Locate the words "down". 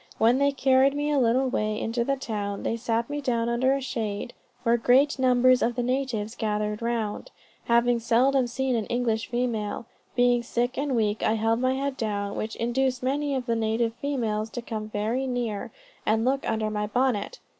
3.21-3.49, 11.97-12.35